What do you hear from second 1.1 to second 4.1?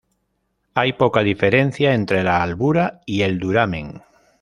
diferencia entre la albura y el duramen.